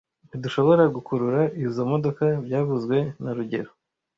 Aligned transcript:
Ntidushobora 0.27 0.83
gukurura 0.95 1.41
izoi 1.63 1.87
modoka 1.91 2.23
byavuzwe 2.45 2.97
na 3.23 3.31
rugero 3.37 3.71